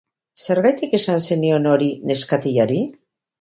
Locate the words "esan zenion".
0.99-1.69